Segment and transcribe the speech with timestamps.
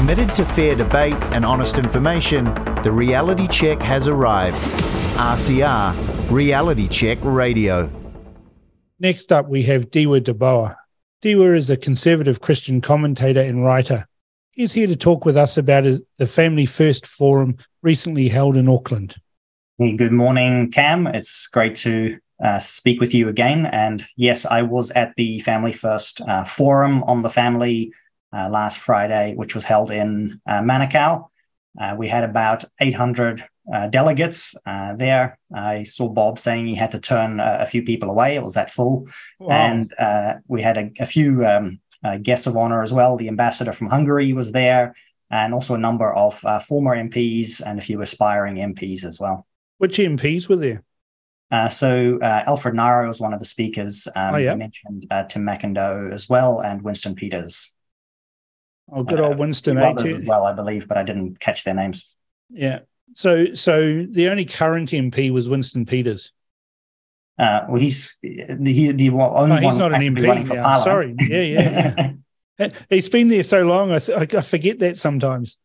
[0.00, 2.46] Committed to fair debate and honest information,
[2.82, 4.56] the reality check has arrived.
[5.18, 7.90] RCR, Reality Check Radio.
[8.98, 10.76] Next up, we have Diwa Deboa.
[11.22, 14.08] Dieuwe is a conservative Christian commentator and writer.
[14.52, 15.84] He's here to talk with us about
[16.16, 19.16] the Family First Forum recently held in Auckland.
[19.78, 21.08] Good morning, Cam.
[21.08, 23.66] It's great to uh, speak with you again.
[23.66, 27.92] And yes, I was at the Family First uh, Forum on the family
[28.32, 31.28] last Friday, which was held in uh, Manukau.
[31.80, 35.38] Uh, we had about 800 uh, delegates uh, there.
[35.54, 38.34] I saw Bob saying he had to turn a few people away.
[38.34, 39.08] It was that full.
[39.38, 39.50] Wow.
[39.50, 41.80] And we had a, a few um,
[42.22, 43.16] guests of honor as well.
[43.16, 44.94] The ambassador from Hungary was there,
[45.30, 49.46] and also a number of former MPs and a few aspiring MPs as well.
[49.78, 50.84] Which MPs were there?
[51.50, 54.06] Uh, so uh, Alfred Ngaro was one of the speakers.
[54.14, 54.54] Um, oh, yeah.
[54.54, 57.74] mentioned uh, Tim Macindoe as well, and Winston Peters.
[58.92, 59.78] Oh, good old Winston.
[59.78, 62.12] Others as well, I believe, but I didn't catch their names.
[62.50, 62.80] Yeah.
[63.14, 66.32] So, so the only current MP was Winston Peters.
[67.38, 70.52] Uh, well, he's the the well, only no, he's not an MP.
[70.52, 71.14] Yeah, sorry.
[71.18, 72.12] Yeah, yeah.
[72.58, 72.70] yeah.
[72.90, 75.56] he's been there so long, I, th- I forget that sometimes.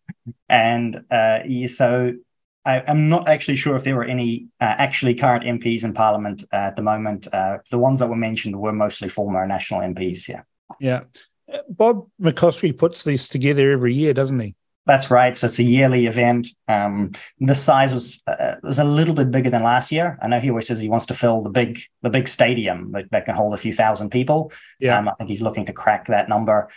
[0.47, 2.13] And uh, yeah, so
[2.65, 6.43] I, am not actually sure if there were any uh, actually current MPs in Parliament
[6.53, 7.27] uh, at the moment.
[7.31, 10.29] Uh, the ones that were mentioned were mostly former national MPs.
[10.29, 10.41] Yeah.
[10.79, 11.01] Yeah.
[11.69, 14.55] Bob McCoskrie puts these together every year, doesn't he?
[14.85, 15.35] That's right.
[15.35, 16.47] So it's a yearly event.
[16.67, 20.17] Um, the size was uh, was a little bit bigger than last year.
[20.21, 23.09] I know he always says he wants to fill the big the big stadium that,
[23.09, 24.51] that can hold a few thousand people.
[24.79, 26.69] Yeah, um, I think he's looking to crack that number.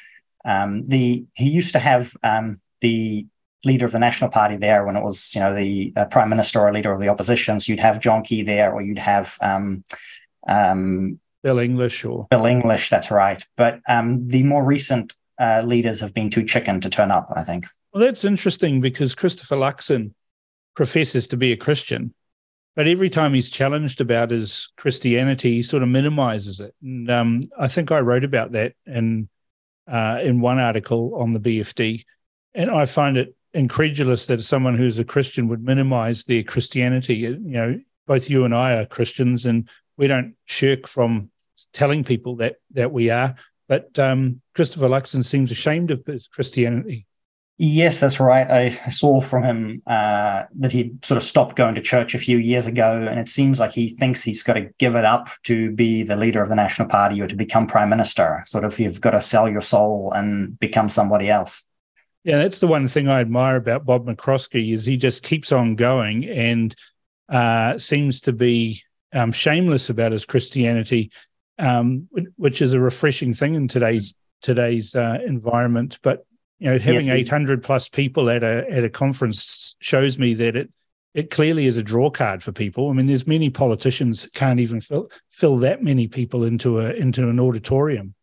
[0.44, 3.26] Um, the he used to have um, the
[3.64, 6.60] leader of the National Party there when it was you know the uh, prime minister
[6.60, 7.60] or leader of the opposition.
[7.60, 9.84] So you'd have John Key there, or you'd have um,
[10.46, 12.90] um, Bill English or Bill English.
[12.90, 13.44] That's right.
[13.56, 17.32] But um, the more recent uh, leaders have been too chicken to turn up.
[17.34, 17.66] I think.
[17.92, 20.12] Well, that's interesting because Christopher Luxon
[20.74, 22.14] professes to be a Christian,
[22.76, 26.74] but every time he's challenged about his Christianity, he sort of minimizes it.
[26.82, 29.28] And um, I think I wrote about that in
[29.90, 32.04] uh, in one article on the BFD,
[32.54, 37.16] and I find it incredulous that someone who's a Christian would minimize their Christianity.
[37.16, 39.68] You know, both you and I are Christians, and
[39.98, 41.30] we don't shirk from
[41.74, 43.34] telling people that that we are.
[43.68, 47.06] But um, Christopher Luxon seems ashamed of his Christianity.
[47.60, 48.48] Yes, that's right.
[48.48, 52.38] I, saw from him uh, that he sort of stopped going to church a few
[52.38, 55.72] years ago, and it seems like he thinks he's got to give it up to
[55.72, 58.44] be the leader of the National Party or to become prime minister.
[58.46, 61.66] Sort of, you've got to sell your soul and become somebody else.
[62.22, 65.74] Yeah, that's the one thing I admire about Bob McCoskrie is he just keeps on
[65.74, 66.76] going and
[67.28, 68.82] uh, seems to be
[69.12, 71.10] um, shameless about his Christianity,
[71.58, 75.98] um, which is a refreshing thing in today's today's uh, environment.
[76.02, 76.24] But
[76.58, 80.56] you know, having yes, 800 plus people at a at a conference shows me that
[80.56, 80.70] it
[81.14, 82.90] it clearly is a draw card for people.
[82.90, 86.90] I mean, there's many politicians that can't even fill fill that many people into a
[86.90, 88.14] into an auditorium.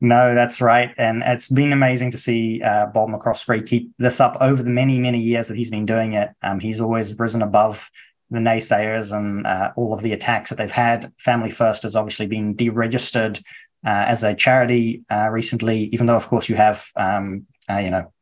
[0.00, 4.36] No, that's right, and it's been amazing to see uh, Bob McCoskrie keep this up
[4.40, 6.30] over the many many years that he's been doing it.
[6.42, 7.90] Um, he's always risen above
[8.30, 11.12] the naysayers and uh, all of the attacks that they've had.
[11.18, 13.42] Family First has obviously been deregistered
[13.84, 17.90] uh, as a charity uh, recently, even though, of course, you have um, uh, you
[17.90, 18.12] know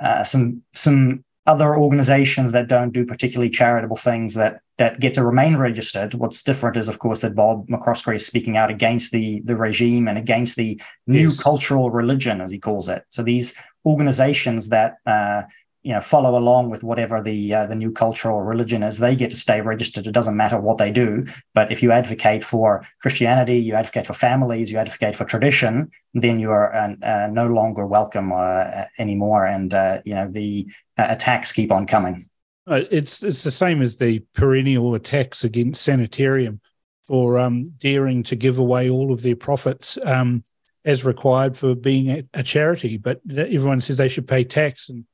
[0.00, 5.24] uh, some some other organizations that don't do particularly charitable things that that get to
[5.24, 6.14] remain registered.
[6.14, 10.08] What's different is, of course, that Bob McCoskrie is speaking out against the the regime
[10.08, 11.38] and against the new yes.
[11.38, 13.04] cultural religion, as he calls it.
[13.10, 13.54] So these
[13.84, 15.42] organizations that uh,
[15.84, 19.14] you know follow along with whatever the uh, the new culture or religion is they
[19.14, 20.06] get to stay registered.
[20.06, 21.26] It doesn't matter what they do.
[21.52, 26.40] But if you advocate for christianity you advocate for families you advocate for tradition then
[26.40, 29.46] you are uh, uh, no longer welcome uh, anymore.
[29.46, 32.28] And uh, you know the uh, attacks keep on coming.
[32.66, 36.60] It's it's the same as the perennial attacks against sanitarium
[37.06, 40.42] for um, daring to give away all of their profits um,
[40.86, 42.96] as required for being a, a charity.
[42.96, 45.04] But everyone says they should pay tax and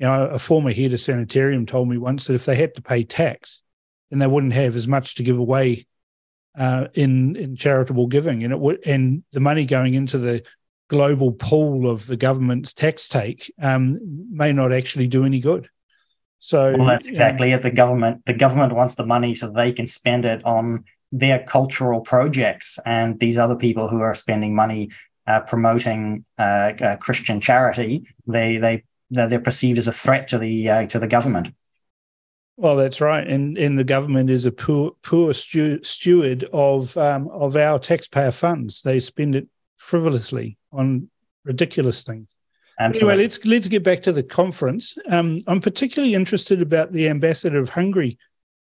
[0.00, 2.82] you know, a former head of sanitarium told me once that if they had to
[2.82, 3.60] pay tax,
[4.08, 5.86] then they wouldn't have as much to give away
[6.58, 10.42] uh, in in charitable giving, and it would and the money going into the
[10.88, 13.98] global pool of the government's tax take um,
[14.32, 15.68] may not actually do any good.
[16.38, 17.60] So well, that's exactly it.
[17.60, 22.00] The government the government wants the money so they can spend it on their cultural
[22.00, 24.90] projects, and these other people who are spending money
[25.26, 30.68] uh, promoting uh, uh, Christian charity, they they they're perceived as a threat to the
[30.68, 31.52] uh, to the government.
[32.56, 37.56] Well, that's right, and and the government is a poor poor steward of um, of
[37.56, 38.82] our taxpayer funds.
[38.82, 39.48] They spend it
[39.78, 41.08] frivolously on
[41.44, 42.28] ridiculous things.
[42.78, 43.12] Absolutely.
[43.12, 44.96] Anyway, let's let's get back to the conference.
[45.08, 48.18] Um, I'm particularly interested about the ambassador of Hungary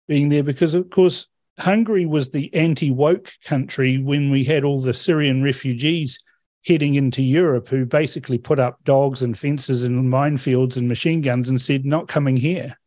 [0.08, 1.28] being there because, of course,
[1.60, 6.20] Hungary was the anti-woke country when we had all the Syrian refugees
[6.66, 11.50] heading into Europe, who basically put up dogs and fences and minefields and machine guns
[11.50, 12.78] and said, "Not coming here."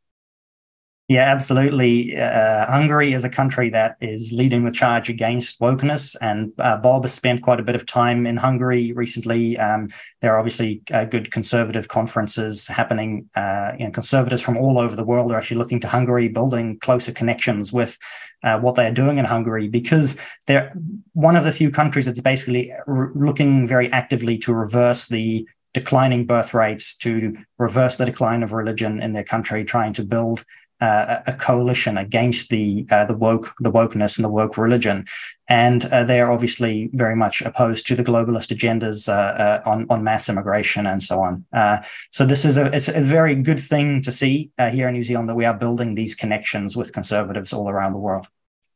[1.08, 2.17] Yeah, absolutely.
[2.17, 7.05] Uh, Hungary is a country that is leading the charge against wokeness, and uh, Bob
[7.05, 9.56] has spent quite a bit of time in Hungary recently.
[9.56, 9.88] Um,
[10.20, 13.31] there are obviously uh, good conservative conferences happening.
[13.37, 16.76] Uh, you know, conservatives from all over the world are actually looking to Hungary, building
[16.81, 17.97] closer connections with
[18.43, 20.75] uh, what they are doing in Hungary, because they're
[21.12, 26.26] one of the few countries that's basically re- looking very actively to reverse the declining
[26.26, 30.43] birth rates, to reverse the decline of religion in their country, trying to build
[30.81, 35.06] uh, a coalition against the uh, the woke the wokeness and the woke religion,
[35.49, 39.87] and uh, they are obviously very much opposed to the globalist agendas uh, uh, on
[39.88, 41.44] on mass immigration and so on.
[41.52, 41.78] Uh,
[42.11, 45.28] so this is a it's a very good thing to see here in New Zealand
[45.28, 48.29] that we are building these connections with conservatives all around the world.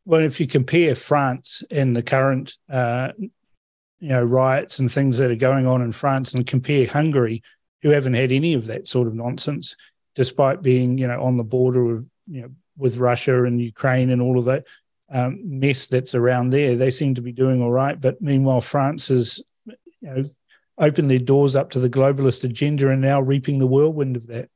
[0.06, 5.36] Well, if you compare France in the current you know riots and things that are
[5.36, 7.42] going on in France, and compare Hungary,
[7.82, 9.76] who haven't had any of that sort of nonsense
[10.14, 14.22] despite being you know on the border of you know with Russia and Ukraine and
[14.22, 14.64] all of that
[15.12, 16.76] um, mess that's around there.
[16.76, 20.22] They seem to be doing all right, but meanwhile France has you know
[20.78, 24.48] opened their doors up to the globalist agenda and now reaping the whirlwind of that.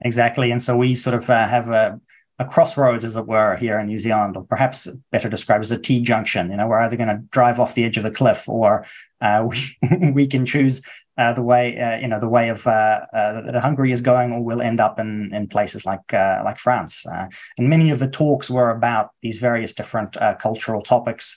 [0.00, 2.00] Exactly, and so we sort of uh, have a
[2.38, 5.78] a crossroads, as it were, here in New Zealand, or perhaps better described as a
[5.78, 6.50] T junction.
[6.50, 8.84] You know, we're either going to drive off the edge of the cliff, or
[9.20, 9.46] uh,
[9.90, 10.82] we we can choose
[11.16, 14.32] uh, the way uh, you know the way of uh, uh, that Hungary is going,
[14.32, 17.06] or we'll end up in in places like uh, like France.
[17.06, 21.36] and many of the talks were about these various different cultural topics.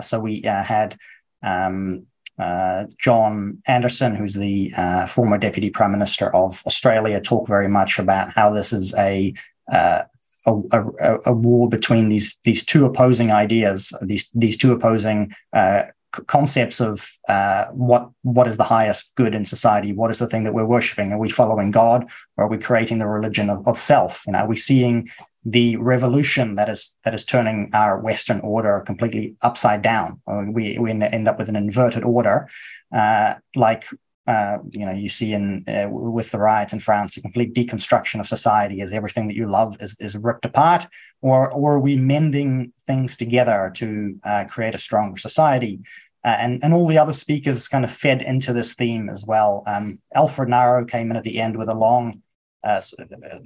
[0.00, 0.96] so we had.
[1.42, 2.06] Um,
[2.36, 8.00] uh, John Anderson, who's the uh, former Deputy Prime Minister of Australia, talk very much
[8.00, 9.32] about how this is a
[9.70, 10.02] uh,
[10.46, 15.84] a, a, a, war between these these two opposing ideas, these these two opposing uh,
[16.26, 20.44] concepts of uh, what what is the highest good in society, what is the thing
[20.44, 21.12] that we're worshiping?
[21.12, 24.24] Are we following God, or are we creating the religion of, of self?
[24.26, 25.08] You know, are we seeing
[25.44, 30.20] the revolution that is that is turning our Western order completely upside down?
[30.26, 32.48] We we end up with an inverted order,
[32.94, 33.86] uh, like
[34.26, 38.20] uh, you know, you see in uh, with the riots in France, a complete deconstruction
[38.20, 40.86] of society as everything that you love is, is ripped apart,
[41.20, 45.80] or or are we mending things together to uh, create a stronger society?
[46.24, 49.62] Uh, and and all the other speakers kind of fed into this theme as well.
[49.66, 52.22] Um, Alfred Ngaro came in at the end with a long,
[52.62, 52.80] uh,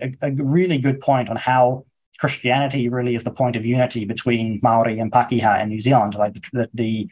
[0.01, 1.87] a, a, really good point on how
[2.21, 6.15] Christianity really is the point of unity between Maori and Pakeha in New Zealand.
[6.15, 7.11] Like the, the, the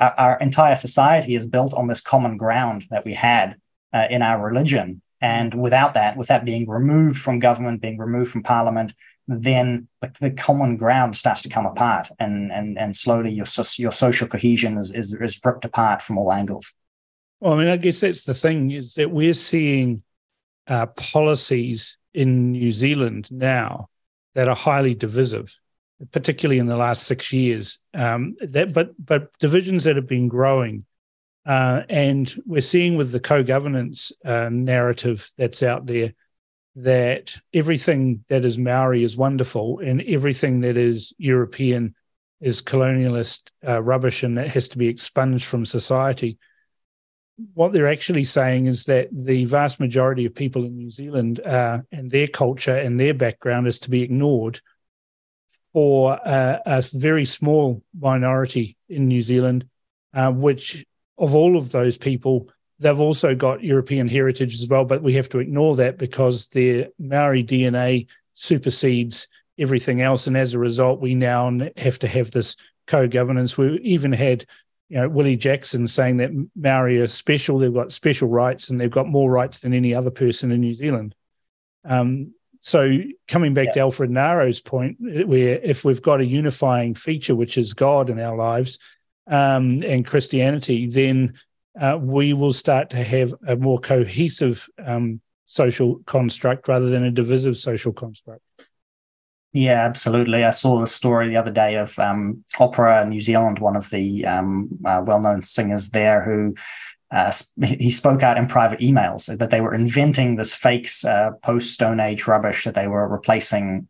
[0.00, 3.56] our, our, entire society is built on this common ground that we had
[3.92, 5.02] uh, in our religion.
[5.20, 8.94] And without that, with that being removed from government, being removed from parliament,
[9.26, 13.46] then the, the common ground starts to come apart, and and and slowly your
[13.76, 16.72] your social cohesion is, is is ripped apart from all angles.
[17.40, 20.02] Well, I mean, I guess that's the thing is that we're seeing
[20.66, 23.88] uh, policies in New Zealand now
[24.34, 25.58] that are highly divisive
[26.12, 27.78] particularly in the last six years.
[27.94, 30.84] Um, that, but but divisions that have been growing,
[31.46, 36.14] uh, and we're seeing with the co-governance uh, narrative that's out there
[36.76, 41.94] that everything that is Maori is wonderful, and everything that is European
[42.40, 46.38] is colonialist uh, rubbish, and that has to be expunged from society.
[47.54, 51.82] What they're actually saying is that the vast majority of people in New Zealand uh,
[51.90, 54.60] and their culture and their background is to be ignored
[55.72, 59.68] for a, a very small minority in New Zealand,
[60.14, 60.84] uh, which
[61.18, 62.48] of all of those people,
[62.78, 66.88] they've also got European heritage as well, but we have to ignore that because their
[66.98, 69.26] Maori DNA supersedes
[69.58, 70.26] everything else.
[70.26, 72.56] And as a result, we now have to have this
[72.86, 73.58] co governance.
[73.58, 74.46] We even had
[74.88, 78.90] you know, Willie Jackson saying that Maori are special, they've got special rights and they've
[78.90, 81.14] got more rights than any other person in New Zealand.
[81.84, 82.32] Um,
[82.68, 82.98] so
[83.28, 83.72] coming back yeah.
[83.72, 88.20] to Alfred Ngaro's point, where if we've got a unifying feature, which is God in
[88.20, 88.78] our lives
[89.26, 91.32] um, and Christianity, then
[91.80, 97.10] uh, we will start to have a more cohesive um, social construct rather than a
[97.10, 98.42] divisive social construct.
[99.54, 100.44] Yeah, absolutely.
[100.44, 103.88] I saw the story the other day of um, Opera in New Zealand, one of
[103.88, 106.54] the um, uh, well-known singers there, who
[107.10, 107.32] uh,
[107.64, 112.00] he spoke out in private emails that they were inventing this fake uh, post Stone
[112.00, 113.88] Age rubbish that they were replacing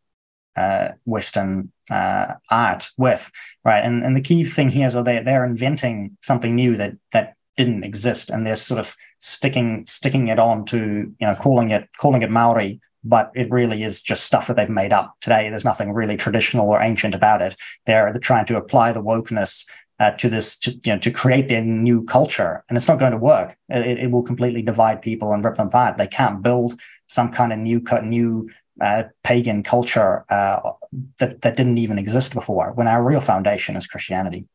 [0.56, 3.30] uh, Western uh, art with,
[3.64, 3.84] right?
[3.84, 7.34] And and the key thing here is that they they're inventing something new that that
[7.56, 11.88] didn't exist, and they're sort of sticking sticking it on to you know calling it
[11.96, 15.48] calling it Maori, but it really is just stuff that they've made up today.
[15.48, 17.56] There's nothing really traditional or ancient about it.
[17.84, 19.68] They're trying to apply the wokeness
[20.00, 23.12] uh, to this to you know to create their new culture, and it's not going
[23.12, 23.56] to work.
[23.68, 25.96] It, it will completely divide people and rip them apart.
[25.96, 26.78] They can't build
[27.08, 28.48] some kind of new new
[28.80, 30.72] uh, pagan culture uh,
[31.18, 32.72] that that didn't even exist before.
[32.72, 34.48] When our real foundation is Christianity.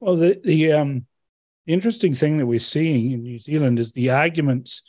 [0.00, 1.06] Well, the the um,
[1.66, 4.82] interesting thing that we're seeing in New Zealand is the arguments,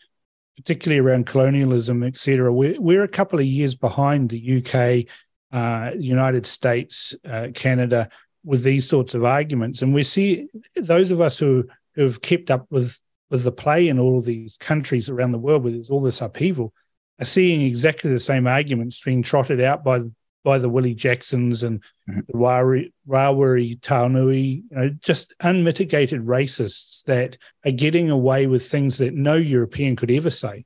[0.56, 2.54] particularly around colonialism, etc.
[2.54, 5.08] We're we're a couple of years behind the UK,
[5.52, 8.10] uh, United States, uh, Canada
[8.46, 12.52] with these sorts of arguments, and we see those of us who who have kept
[12.52, 13.00] up with
[13.30, 16.22] with the play in all of these countries around the world where there's all this
[16.22, 16.74] upheaval
[17.20, 20.02] are seeing exactly the same arguments being trotted out by
[20.44, 22.20] by the Willie Jacksons and mm-hmm.
[22.28, 29.00] the Rawiri, Rawiri Taunui, you know, just unmitigated racists that are getting away with things
[29.00, 30.66] that no European could ever say.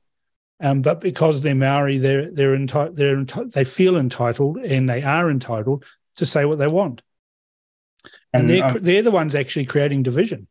[0.62, 5.02] Um, but because they're Maori, they're they're, enti- they're enti- they feel entitled and they
[5.02, 5.84] are entitled
[6.16, 7.00] to say what they want.
[8.32, 10.46] And, and they're, they're the ones actually creating division.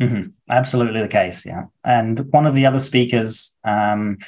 [0.00, 0.30] Mm-hmm.
[0.50, 1.62] Absolutely the case, yeah.
[1.84, 4.18] And one of the other speakers, um,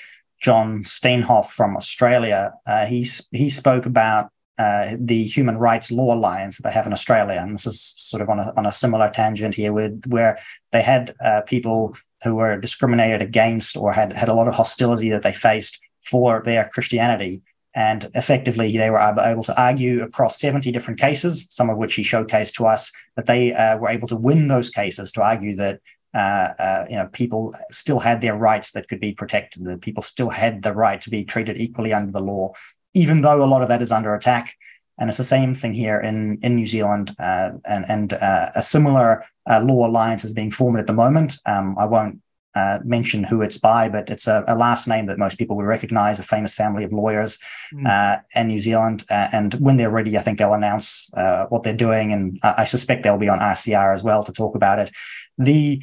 [0.41, 6.57] John Steenhof from Australia, uh, he he spoke about uh, the Human Rights Law Alliance
[6.57, 9.11] that they have in Australia, and this is sort of on a on a similar
[9.11, 10.39] tangent here, with where
[10.71, 15.11] they had uh, people who were discriminated against or had had a lot of hostility
[15.11, 17.41] that they faced for their Christianity,
[17.75, 22.03] and effectively, they were able to argue across 70 different cases, some of which he
[22.03, 25.81] showcased to us, that they uh, were able to win those cases to argue that
[26.15, 30.05] uh, uh, you know people still had their rights that could be protected, that people
[30.05, 32.53] still had the right to be treated equally under the law,
[32.95, 34.55] even though a lot of that is under attack.
[34.97, 38.63] And it's the same thing here in, in New Zealand, uh, and, and uh, a
[38.63, 41.37] similar uh, law alliance is being formed at the moment.
[41.47, 42.21] Um, I won't
[42.55, 45.65] uh, mention who it's by, but it's a, a, last name that most people will
[45.65, 47.39] recognize, a famous family of lawyers
[47.73, 47.87] mm.
[47.87, 49.05] uh, in New Zealand.
[49.11, 52.13] Uh, and when they're ready, I think they'll announce uh, what they're doing.
[52.13, 54.91] And I, I, suspect they'll be on RCR as well to talk about it.
[55.37, 55.83] The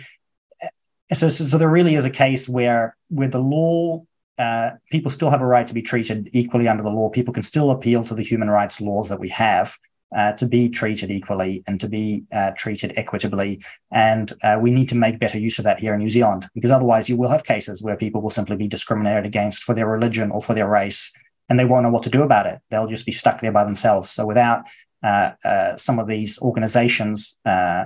[1.13, 4.04] so, so, so there really is a case where where the law
[4.38, 7.10] uh, people still have a right to be treated equally under the law.
[7.10, 9.78] People can still appeal to the human rights laws that we have
[10.15, 13.62] uh, to be treated equally and to be uh, treated equitably.
[13.91, 16.72] And uh, we need to make better use of that here in New Zealand, because
[16.72, 20.32] otherwise you will have cases where people will simply be discriminated against for their religion
[20.32, 21.12] or for their race,
[21.48, 22.60] and they won't know what to do about it.
[22.70, 24.12] They'll just be stuck there by themselves.
[24.12, 24.63] So without
[25.03, 27.86] uh, uh, some of these organizations uh,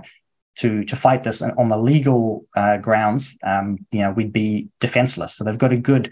[0.58, 2.46] to to fight this on the legal
[2.82, 5.36] grounds, um, you know, we'd be defenseless.
[5.36, 6.12] So they've got a good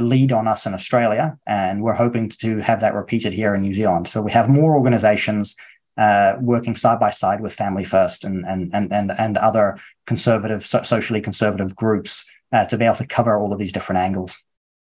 [0.00, 3.72] lead on us in Australia, and we're hoping to have that repeated here in New
[3.72, 4.08] Zealand.
[4.08, 5.56] So we have more organisations
[5.96, 10.64] uh, working side by side with Family First and and and and, and other conservative,
[10.66, 14.42] so socially conservative groups uh, to be able to cover all of these different angles.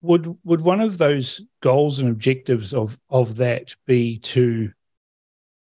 [0.03, 4.73] Would would one of those goals and objectives of of that be to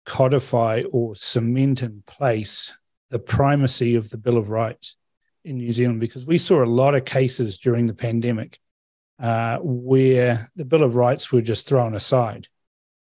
[0.06, 2.76] codify or cement in place
[3.10, 4.96] the primacy of the Bill of Rights
[5.44, 6.00] in New Zealand?
[6.00, 8.58] Because we saw a lot of cases during the pandemic
[9.18, 12.48] uh, where the Bill of Rights were just thrown aside.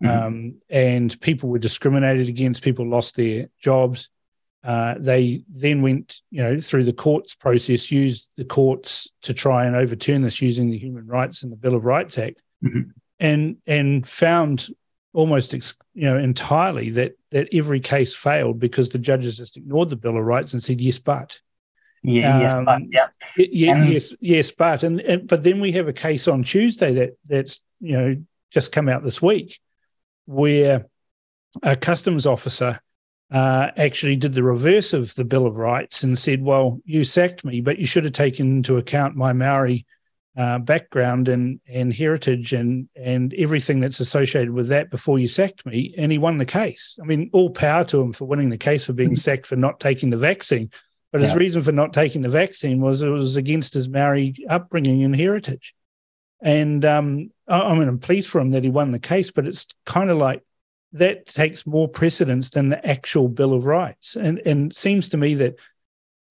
[0.03, 0.25] Mm-hmm.
[0.25, 4.09] Um, and people were discriminated against, people lost their jobs.
[4.63, 9.65] Uh, they then went, you know, through the courts process, used the courts to try
[9.65, 12.89] and overturn this using the Human Rights and the Bill of Rights Act, mm-hmm.
[13.19, 14.67] and and found
[15.11, 19.89] almost, ex- you know, entirely that that every case failed because the judges just ignored
[19.89, 21.41] the Bill of Rights and said yes, but
[22.03, 23.07] yeah, yes, but um, yeah,
[23.37, 27.11] yeah yes, yes, but and, and but then we have a case on Tuesday that
[27.27, 28.15] that's you know
[28.51, 29.59] just come out this week
[30.25, 30.85] where
[31.61, 32.79] a customs officer
[33.31, 37.45] uh, actually did the reverse of the Bill of Rights and said, "Well, you sacked
[37.45, 39.85] me, but you should have taken into account my Maori
[40.35, 45.65] uh, background and and heritage and and everything that's associated with that before you sacked
[45.65, 46.99] me." And he won the case.
[47.01, 49.79] I mean, all power to him for winning the case for being sacked for not
[49.79, 50.69] taking the vaccine.
[51.13, 51.27] But yeah.
[51.27, 55.15] his reason for not taking the vaccine was it was against his Maori upbringing and
[55.15, 55.75] heritage.
[56.41, 59.67] And um, I mean, I'm pleased for him that he won the case, but it's
[59.85, 60.43] kind of like
[60.93, 64.15] that takes more precedence than the actual Bill of Rights.
[64.15, 65.59] And and it seems to me that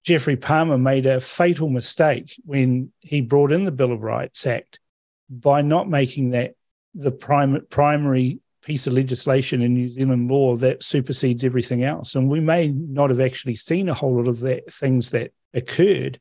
[0.03, 4.81] Geoffrey Palmer made a fatal mistake when he brought in the Bill of Rights Act
[5.29, 6.55] by not making that
[6.93, 12.15] the prim- primary piece of legislation in New Zealand law that supersedes everything else.
[12.15, 16.19] And we may not have actually seen a whole lot of that things that occurred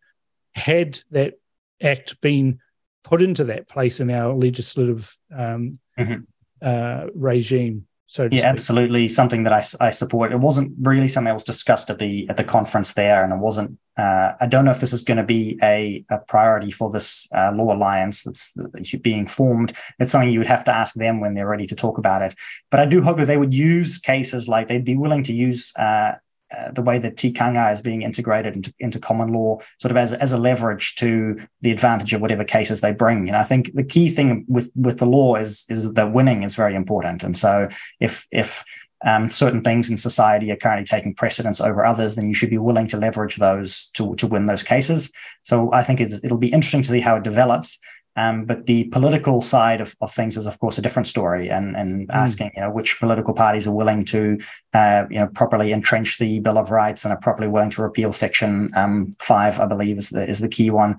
[0.55, 1.35] had that
[1.83, 2.59] act been
[3.05, 6.23] put into that place in our legislative um, mm-hmm.
[6.61, 7.87] uh, regime.
[8.13, 10.33] So yeah, absolutely something that I, I support.
[10.33, 13.39] It wasn't really something that was discussed at the at the conference there, and it
[13.39, 13.79] wasn't.
[13.97, 17.27] Uh, I don't know if this is going to be a, a priority for this
[17.35, 19.73] uh, law alliance that's, that's being formed.
[19.99, 22.35] It's something you would have to ask them when they're ready to talk about it.
[22.71, 25.73] But I do hope that they would use cases like they'd be willing to use
[25.77, 26.13] uh,
[26.57, 30.13] uh, the way that tikanga is being integrated into, into common law, sort of as,
[30.13, 33.29] as a leverage to the advantage of whatever cases they bring.
[33.29, 36.57] And I think the key thing with with the law is is that winning is
[36.57, 37.23] very important.
[37.23, 37.69] And so
[38.01, 38.65] if if
[39.05, 42.59] um, certain things in society are currently taking precedence over others, then you should be
[42.59, 45.11] willing to leverage those to to win those cases.
[45.43, 47.79] So I think it'll be interesting to see how it develops.
[48.15, 51.77] Um, but the political side of, of things is, of course, a different story, and
[51.77, 52.15] and mm.
[52.15, 54.39] asking you know which political parties are willing to
[54.75, 58.13] uh, you know properly entrench the Bill of Rights and are properly willing to repeal
[58.13, 60.99] Section um, Five, I believe, is the is the key one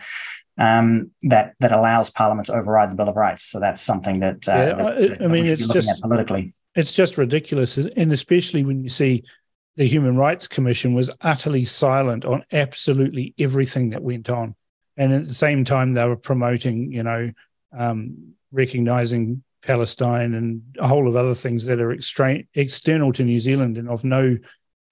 [0.58, 3.46] um, that that allows Parliament to override the Bill of Rights.
[3.46, 7.18] So that's something that, uh, yeah, that, that I mean, it's just politically, it's just
[7.18, 9.24] ridiculous, and especially when you see
[9.76, 14.56] the Human Rights Commission was utterly silent on absolutely everything that went on
[14.98, 17.32] and at the same time they were promoting you know
[17.78, 23.40] um, recognizing palestine and a whole of other things that are extra- external to new
[23.40, 24.38] zealand and of no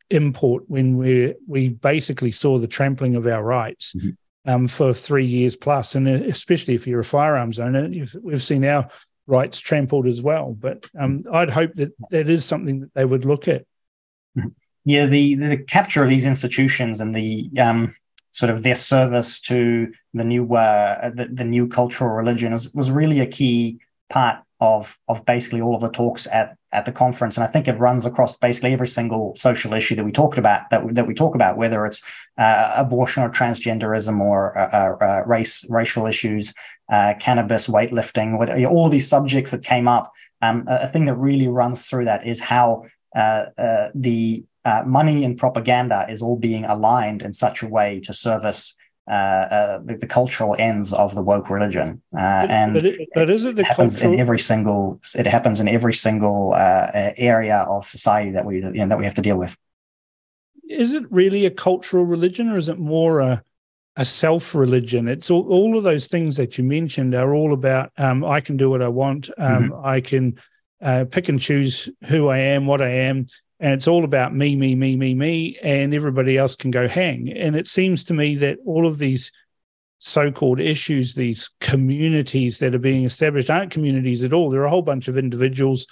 [0.10, 4.10] import when we we basically saw the trampling of our rights mm-hmm.
[4.50, 7.90] um, for three years plus and especially if you're a firearms owner
[8.22, 8.90] we've seen our
[9.28, 13.26] rights trampled as well but um, i'd hope that that is something that they would
[13.26, 13.66] look at
[14.38, 14.50] mm-hmm.
[14.84, 17.94] yeah the the capture of these institutions and the um,
[18.32, 22.90] sort of their service to the new uh, the, the new cultural religion was, was
[22.90, 27.36] really a key part of of basically all of the talks at at the conference.
[27.36, 30.70] And i think it runs across basically every single social issue that we talked about
[30.70, 32.02] that, that we talk about whether it's
[32.38, 36.54] uh, abortion or transgenderism or uh, uh, uh race racial issues
[36.90, 40.12] uh, cannabis weightlifting what, all of these subjects that came up.
[40.42, 45.38] Um, a, a, thing that really runs through that is how the uh, money and
[45.38, 48.78] propaganda is all being aligned in such a way to service
[49.10, 53.30] uh, uh, the, the, cultural ends of the woke religion, uh, and but, it, but
[53.32, 54.14] is it the cultural...
[54.14, 58.72] in every single it happens in every single uh, area of society that we you
[58.72, 59.58] know, that we have to deal with.
[60.70, 63.44] Is it really a cultural religion, or is it more a
[63.96, 65.08] a self religion?
[65.08, 67.92] It's all, all of those things that you mentioned are all about.
[67.98, 69.32] Um, I can do what I want.
[69.38, 69.86] Um, mm-hmm.
[69.86, 70.40] I can
[70.80, 73.26] uh, pick and choose who I am, what I am
[73.62, 77.32] and it's all about me, me, me, me, me, and everybody else can go hang.
[77.32, 79.32] And it seems to me that all of these
[80.00, 84.50] so-called issues, these communities that are being established aren't communities at all.
[84.50, 85.86] They're a whole bunch of individuals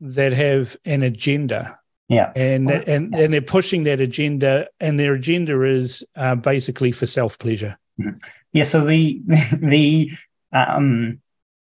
[0.00, 1.78] that have an agenda.
[2.08, 7.06] Yeah, and and and they're pushing that agenda, and their agenda is uh, basically for
[7.06, 7.78] self pleasure.
[8.00, 8.16] Mm-hmm.
[8.52, 8.64] Yeah.
[8.64, 9.20] So the
[9.60, 10.10] the
[10.52, 11.20] um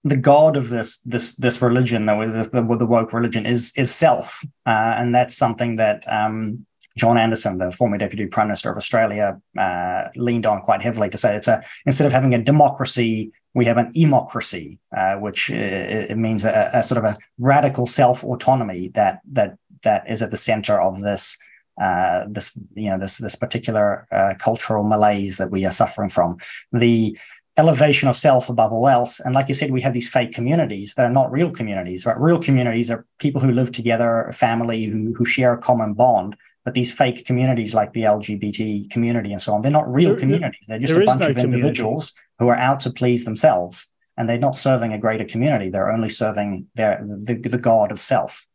[0.08, 3.94] the god of this this this religion, though, the, the, the woke religion, is is
[3.94, 6.66] self, uh, and that's something that um,
[6.98, 11.18] John Anderson, the former deputy prime minister of Australia, uh, leaned on quite heavily to
[11.18, 15.56] say it's a instead of having a democracy, we have an emocracy, uh, which uh,
[15.56, 20.32] it means a, a, sort of a radical self autonomy that that that is at
[20.32, 21.38] the center of this.
[21.80, 26.36] Uh, this you know this this particular uh, cultural malaise that we are suffering from
[26.72, 27.16] the
[27.58, 29.20] elevation of self above all else.
[29.20, 32.20] And like you said, we have these fake communities that are not real communities, right?
[32.20, 36.36] Real communities are people who live together, a family who, who share a common bond.
[36.64, 40.20] But these fake communities, like the LGBT community and so on, they're not real there,
[40.20, 40.66] communities.
[40.68, 42.36] They're just a bunch no of individuals community.
[42.40, 43.90] who are out to please themselves.
[44.18, 45.70] And they're not serving a greater community.
[45.70, 48.46] They're only serving their the, the god of self.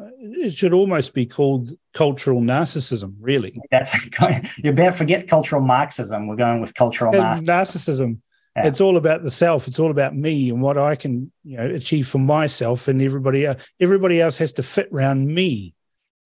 [0.00, 3.58] Uh, it should almost be called cultural narcissism, really.
[3.70, 3.94] That's
[4.62, 6.26] you better forget cultural Marxism.
[6.26, 7.44] We're going with cultural narcissism.
[7.44, 8.18] narcissism.
[8.62, 8.68] Yeah.
[8.68, 9.68] It's all about the self.
[9.68, 13.46] It's all about me and what I can, you know, achieve for myself, and everybody
[13.46, 13.62] else.
[13.80, 15.74] Everybody else has to fit around me.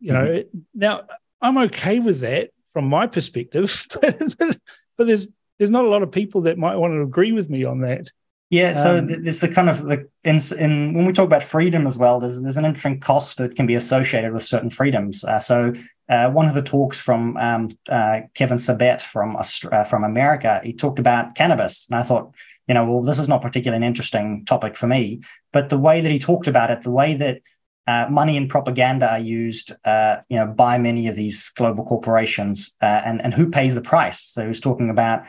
[0.00, 0.26] You know.
[0.26, 0.58] Mm-hmm.
[0.74, 1.02] Now,
[1.40, 6.42] I'm okay with that from my perspective, but there's there's not a lot of people
[6.42, 8.10] that might want to agree with me on that.
[8.50, 11.86] Yeah, so um, there's the kind of the in, in when we talk about freedom
[11.86, 15.24] as well, there's there's an interesting cost that can be associated with certain freedoms.
[15.24, 15.72] Uh, so
[16.12, 20.74] uh, one of the talks from um, uh, Kevin Sabet from uh, from America, he
[20.74, 22.34] talked about cannabis, and I thought,
[22.68, 25.22] you know, well, this is not particularly an interesting topic for me,
[25.52, 27.40] but the way that he talked about it, the way that
[27.86, 32.76] uh, money and propaganda are used, uh, you know, by many of these global corporations,
[32.82, 34.20] uh, and and who pays the price.
[34.20, 35.22] So he was talking about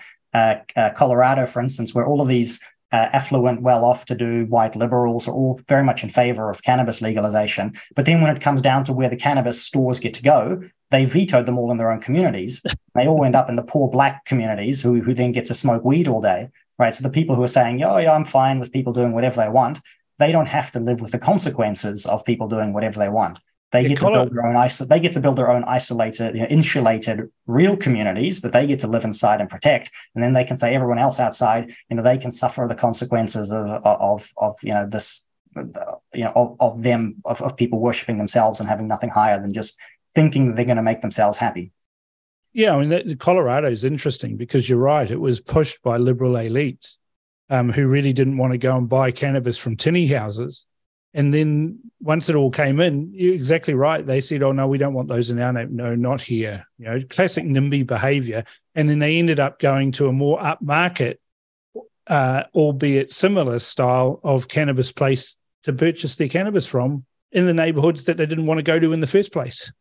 [0.97, 2.59] Colorado, for instance, where all of these
[2.93, 6.61] uh, affluent, well off to do white liberals are all very much in favor of
[6.61, 7.73] cannabis legalization.
[7.95, 11.05] But then when it comes down to where the cannabis stores get to go, they
[11.05, 12.63] vetoed them all in their own communities.
[12.95, 15.83] they all end up in the poor black communities who, who then get to smoke
[15.83, 16.49] weed all day.
[16.77, 16.93] Right.
[16.93, 19.49] So the people who are saying, oh, yeah, I'm fine with people doing whatever they
[19.49, 19.79] want,
[20.19, 23.39] they don't have to live with the consequences of people doing whatever they want.
[23.73, 26.41] They get to build their own iso- they get to build their own isolated, you
[26.41, 29.91] know, insulated, real communities that they get to live inside and protect.
[30.13, 33.51] And then they can say everyone else outside, you know, they can suffer the consequences
[33.51, 38.19] of of of you know this, you know, of, of them of, of people worshiping
[38.19, 39.79] themselves and having nothing higher than just
[40.13, 41.71] thinking that they're going to make themselves happy.
[42.53, 45.09] Yeah, I mean, Colorado is interesting because you're right.
[45.09, 46.97] It was pushed by liberal elites
[47.49, 50.65] um, who really didn't want to go and buy cannabis from tinny houses
[51.13, 54.05] and then once it all came in, you're exactly right.
[54.05, 55.75] They said, "Oh no, we don't want those in our name.
[55.75, 58.43] No, not here." You know, classic NIMBY behavior.
[58.75, 61.17] And then they ended up going to a more upmarket,
[62.07, 68.05] uh, albeit similar style of cannabis place to purchase their cannabis from in the neighborhoods
[68.05, 69.71] that they didn't want to go to in the first place.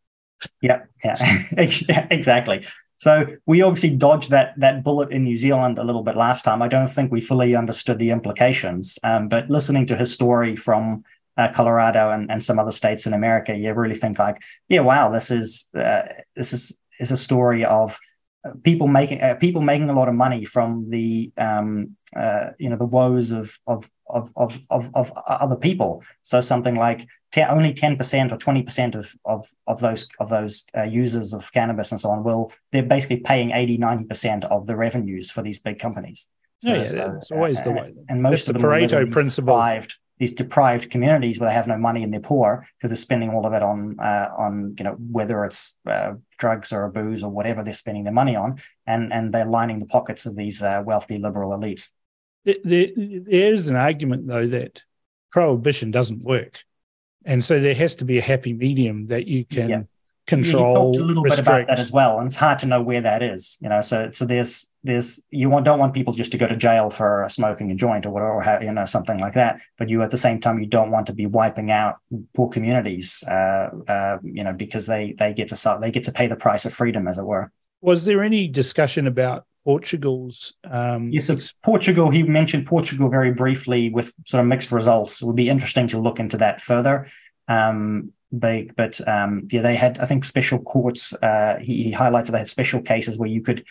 [0.60, 2.66] Yeah, yeah, exactly.
[2.98, 6.62] So we obviously dodged that that bullet in New Zealand a little bit last time.
[6.62, 8.98] I don't think we fully understood the implications.
[9.02, 11.04] Um, but listening to his story from
[11.36, 15.10] uh, Colorado and, and some other states in America, you really think like, yeah, wow,
[15.10, 16.02] this is uh,
[16.36, 17.98] this is is a story of
[18.44, 22.68] uh, people making uh, people making a lot of money from the um, uh, you
[22.68, 26.02] know the woes of of, of of of of other people.
[26.22, 30.28] So something like ten, only ten percent or twenty percent of of of those of
[30.28, 34.44] those uh, users of cannabis and so on will they're basically paying 80 90 percent
[34.44, 36.28] of the revenues for these big companies.
[36.62, 37.92] So, yeah, so, it's always the way.
[38.08, 39.54] And most That's of the Pareto principle.
[39.54, 43.30] Deprived, these deprived communities where they have no money and they're poor because they're spending
[43.30, 47.30] all of it on uh, on you know whether it's uh, drugs or booze or
[47.30, 50.82] whatever they're spending their money on, and and they're lining the pockets of these uh,
[50.84, 51.88] wealthy liberal elites.
[52.44, 54.82] There, there is an argument though that
[55.30, 56.62] prohibition doesn't work,
[57.24, 59.68] and so there has to be a happy medium that you can.
[59.68, 59.82] Yeah
[60.26, 60.92] control.
[60.94, 61.46] Yeah, a little restrict.
[61.46, 63.58] bit about that as well, and it's hard to know where that is.
[63.60, 66.56] You know, so so there's there's you want, don't want people just to go to
[66.56, 69.60] jail for smoking a joint or whatever, or have, you know something like that.
[69.78, 71.96] But you at the same time you don't want to be wiping out
[72.34, 76.26] poor communities, uh, uh, you know, because they they get to they get to pay
[76.26, 77.50] the price of freedom, as it were.
[77.80, 80.54] Was there any discussion about Portugal's?
[80.64, 82.10] Um, yes, so Portugal.
[82.10, 85.20] He mentioned Portugal very briefly with sort of mixed results.
[85.20, 87.08] It would be interesting to look into that further.
[87.48, 92.32] Um, they but um, yeah they had i think special courts uh, he, he, highlighted
[92.32, 93.64] they had special cases where you could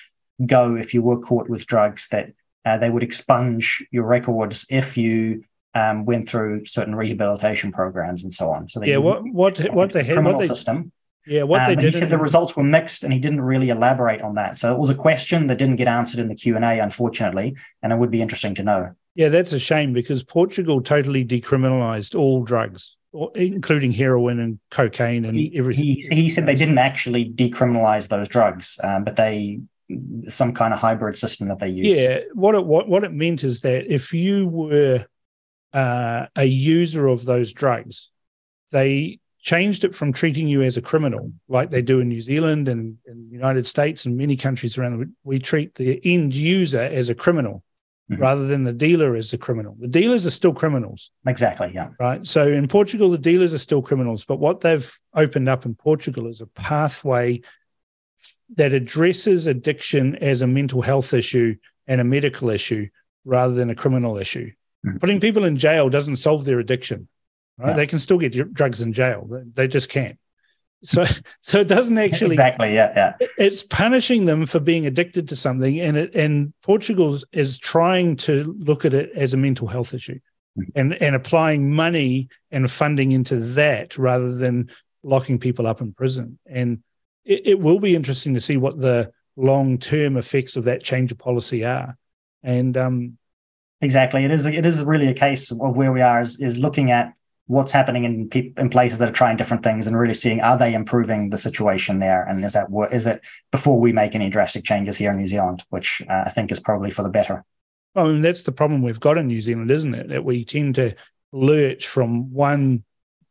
[0.45, 2.31] go if you were caught with drugs that
[2.65, 5.43] uh, they would expunge your records if you
[5.73, 8.69] um, went through certain rehabilitation programs and so on.
[8.69, 10.91] So yeah what what what they had criminal what they, system.
[11.25, 13.69] Yeah what they um, did he said the results were mixed and he didn't really
[13.69, 14.57] elaborate on that.
[14.57, 17.97] So it was a question that didn't get answered in the q&a unfortunately and it
[17.97, 18.91] would be interesting to know.
[19.15, 22.95] Yeah that's a shame because portugal totally decriminalized all drugs
[23.35, 25.85] including heroin and cocaine and he, everything.
[25.85, 29.59] He, he said they didn't actually decriminalize those drugs, um, but they
[30.27, 31.97] some kind of hybrid system that they use.
[31.97, 35.05] Yeah, what it what what it meant is that if you were
[35.73, 38.11] uh, a user of those drugs,
[38.71, 42.69] they changed it from treating you as a criminal, like they do in New Zealand
[42.69, 44.99] and in the United States and many countries around.
[44.99, 47.63] The, we treat the end user as a criminal
[48.11, 48.21] mm-hmm.
[48.21, 49.75] rather than the dealer is the criminal.
[49.79, 51.11] The dealers are still criminals.
[51.25, 51.71] Exactly.
[51.73, 51.89] Yeah.
[51.99, 52.25] Right.
[52.27, 56.27] So in Portugal, the dealers are still criminals, but what they've opened up in Portugal
[56.27, 57.41] is a pathway
[58.55, 61.55] that addresses addiction as a mental health issue
[61.87, 62.87] and a medical issue
[63.23, 64.51] rather than a criminal issue.
[64.85, 64.97] Mm-hmm.
[64.97, 67.07] Putting people in jail doesn't solve their addiction.
[67.57, 67.69] Right?
[67.69, 67.75] Yeah.
[67.75, 69.27] They can still get drugs in jail.
[69.53, 70.17] They just can't.
[70.83, 71.05] So,
[71.41, 72.73] so it doesn't actually exactly.
[72.73, 73.27] Yeah, yeah.
[73.37, 78.55] It's punishing them for being addicted to something, and it and Portugal is trying to
[78.59, 80.19] look at it as a mental health issue,
[80.57, 80.71] mm-hmm.
[80.75, 84.71] and and applying money and funding into that rather than
[85.03, 86.39] locking people up in prison.
[86.47, 86.81] And
[87.25, 91.11] it, it will be interesting to see what the long term effects of that change
[91.11, 91.95] of policy are.
[92.43, 93.17] And um,
[93.81, 96.89] exactly, it is it is really a case of where we are is, is looking
[96.89, 97.13] at
[97.51, 100.57] what's happening in pe- in places that are trying different things and really seeing are
[100.57, 104.63] they improving the situation there and is that is it before we make any drastic
[104.63, 107.43] changes here in New Zealand which uh, I think is probably for the better.
[107.93, 110.07] Well, I mean, that's the problem we've got in New Zealand, isn't it?
[110.07, 110.95] That we tend to
[111.33, 112.85] lurch from one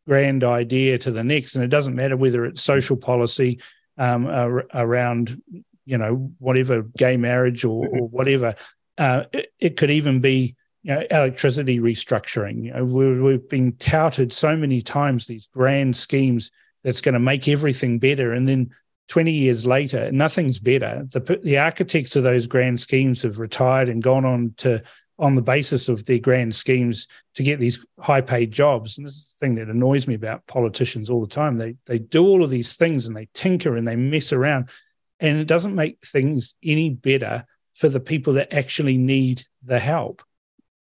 [0.06, 3.60] grand idea to the next, and it doesn't matter whether it's social policy
[3.96, 4.26] um,
[4.74, 5.40] around,
[5.86, 8.54] you know, whatever gay marriage or, or whatever.
[8.98, 12.64] Uh, it, it, could even be you know, electricity restructuring.
[12.64, 16.50] You know, we, have been touted so many times these grand schemes
[16.82, 18.70] that's going to make everything better, and then
[19.08, 21.06] 20 years later, nothing's better.
[21.10, 24.82] The the architects of those grand schemes have retired and gone on to
[25.18, 28.96] on the basis of their grand schemes to get these high paid jobs.
[28.96, 31.58] And this is the thing that annoys me about politicians all the time.
[31.58, 34.70] They they do all of these things and they tinker and they mess around,
[35.18, 40.22] and it doesn't make things any better for the people that actually need the help.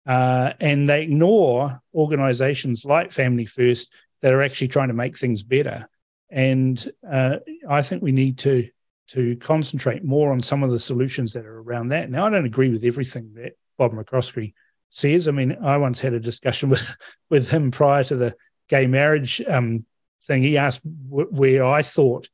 [0.07, 5.43] Uh, and they ignore organizations like Family First that are actually trying to make things
[5.43, 5.87] better.
[6.29, 7.37] And uh,
[7.69, 8.69] I think we need to
[9.09, 12.09] to concentrate more on some of the solutions that are around that.
[12.09, 14.53] Now, I don't agree with everything that Bob McCoskrie
[14.89, 15.29] says.
[15.29, 16.95] I mean, I once had a discussion with
[17.29, 18.35] with him prior to the
[18.69, 19.85] gay marriage um,
[20.23, 20.41] thing.
[20.41, 22.29] He asked w- where I thought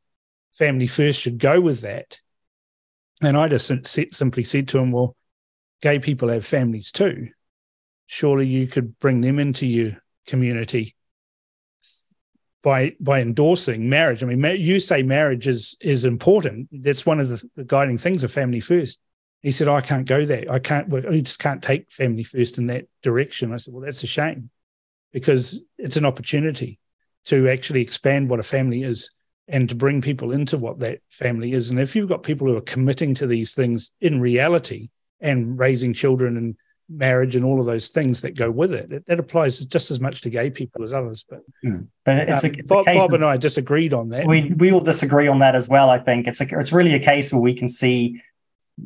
[0.54, 2.20] Family First should go with that,
[3.22, 3.68] and I just
[4.14, 5.16] simply said to him, "Well,
[5.82, 7.30] gay people have families too.
[8.14, 9.98] Surely you could bring them into your
[10.28, 10.96] community."
[12.64, 14.24] by by endorsing marriage.
[14.24, 16.70] I mean, you say marriage is is important.
[16.72, 19.00] That's one of the, the guiding things of family first.
[19.42, 20.46] He said, I can't go there.
[20.50, 20.88] I can't.
[20.88, 23.52] We just can't take family first in that direction.
[23.52, 24.50] I said, well, that's a shame
[25.12, 26.80] because it's an opportunity
[27.26, 29.12] to actually expand what a family is
[29.50, 31.70] and to bring people into what that family is.
[31.70, 35.94] And if you've got people who are committing to these things in reality and raising
[35.94, 36.56] children and
[36.96, 38.92] marriage and all of those things that go with it.
[38.92, 41.26] it that applies just as much to gay people as others.
[41.30, 41.88] But, mm.
[42.06, 44.28] but it's, um, a, it's Bob, Bob and I disagreed on that.
[44.28, 45.90] We we will disagree on that as well.
[45.90, 48.22] I think it's a, it's really a case where we can see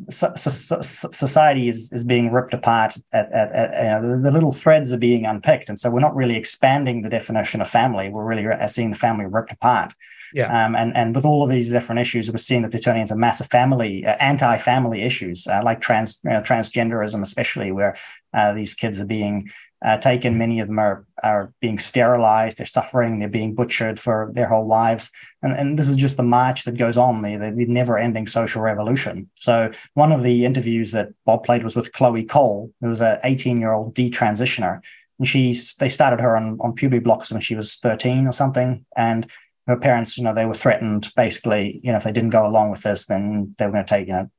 [0.10, 4.52] so, so, society is, is being ripped apart at, at, at you know, the little
[4.52, 8.26] threads are being unpicked and so we're not really expanding the definition of family we're
[8.26, 9.94] really seeing the family ripped apart
[10.34, 10.66] yeah.
[10.66, 13.16] Um, and, and with all of these different issues, we're seeing that they're turning into
[13.16, 17.96] massive family, uh, anti-family issues, uh, like trans, you know, transgenderism, especially where
[18.34, 19.50] uh, these kids are being
[19.86, 20.38] uh, taken.
[20.38, 22.58] Many of them are, are being sterilized.
[22.58, 23.20] They're suffering.
[23.20, 25.12] They're being butchered for their whole lives.
[25.42, 28.62] And, and this is just the march that goes on, the, the, the never-ending social
[28.62, 29.30] revolution.
[29.36, 33.20] So one of the interviews that Bob played was with Chloe Cole, who was an
[33.24, 34.82] 18-year-old detransitioner.
[35.20, 38.86] And she, they started her on, on puberty blocks when she was 13 or something.
[38.96, 39.30] And
[39.68, 42.72] her parents, you know, they were threatened basically, you know, if they didn't go along
[42.72, 44.32] with this, then they were going to take, you know,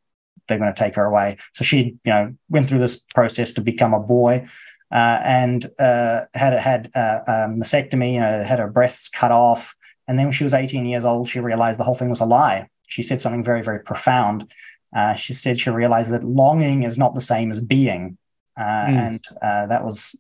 [0.49, 1.37] they're going to take her away.
[1.53, 4.47] So she, you know, went through this process to become a boy,
[4.91, 9.77] uh, and uh, had had uh, a mastectomy, you know, had her breasts cut off,
[10.07, 12.27] and then when she was 18 years old, she realized the whole thing was a
[12.27, 12.69] lie.
[12.89, 14.51] She said something very, very profound.
[14.97, 18.17] Uh, she said she realized that longing is not the same as being,
[18.59, 18.89] mm.
[18.89, 20.19] and uh, that was.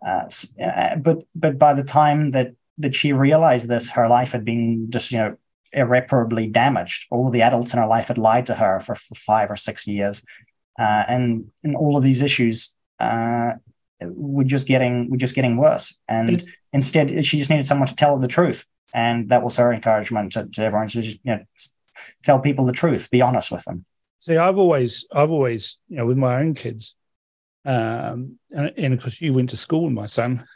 [0.00, 5.12] but but by the time that that she realized this, her life had been just,
[5.12, 5.36] you know,
[5.72, 7.06] irreparably damaged.
[7.10, 9.86] All the adults in her life had lied to her for, for five or six
[9.86, 10.24] years.
[10.78, 13.52] Uh, and, and all of these issues uh,
[14.00, 16.00] were just getting were just getting worse.
[16.08, 18.66] And instead, she just needed someone to tell her the truth.
[18.92, 21.44] And that was her encouragement to, to everyone to just, you know,
[22.22, 23.84] tell people the truth, be honest with them.
[24.20, 26.94] See, I've always, I've always, you know, with my own kids,
[27.64, 30.46] um, and, and of course, you went to school with my son,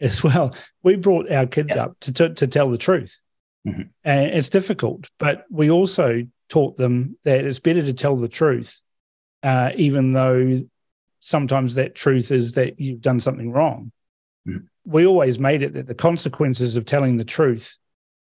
[0.00, 0.54] as well.
[0.82, 1.78] We brought our kids yes.
[1.78, 3.20] up to, to, to, tell the truth.
[3.66, 3.82] Mm-hmm.
[4.04, 8.80] And it's difficult, but we also taught them that it's better to tell the truth,
[9.42, 10.60] uh, even though
[11.20, 13.92] sometimes that truth is that you've done something wrong.
[14.48, 14.64] Mm-hmm.
[14.86, 17.78] We always made it that the consequences of telling the truth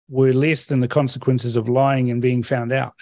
[0.09, 2.95] were less than the consequences of lying and being found out.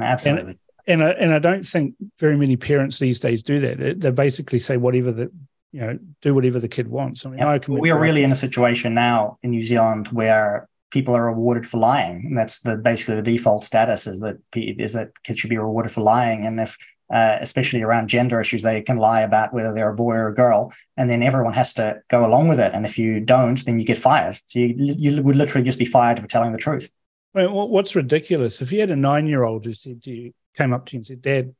[0.00, 0.58] Absolutely.
[0.86, 4.00] And, and I, and I don't think very many parents these days do that.
[4.00, 5.32] They basically say whatever the
[5.78, 7.24] you know do whatever the kid wants.
[7.24, 7.78] I mean, I can.
[7.78, 11.78] We are really in a situation now in New Zealand where people are rewarded for
[11.78, 12.24] lying.
[12.26, 15.92] And that's the basically the default status is that is that kids should be rewarded
[15.92, 16.76] for lying, and if
[17.10, 20.34] uh, especially around gender issues, they can lie about whether they're a boy or a
[20.34, 22.74] girl, and then everyone has to go along with it.
[22.74, 24.36] And if you don't, then you get fired.
[24.46, 26.90] So you you would literally just be fired for telling the truth.
[27.36, 28.60] I mean, what's ridiculous?
[28.60, 31.22] If you had a nine-year-old who said to you, came up to you and said,
[31.22, 31.54] "Dad,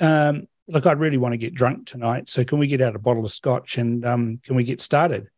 [0.00, 2.28] um, look, I'd really want to get drunk tonight.
[2.28, 5.28] So can we get out a bottle of scotch and um, can we get started?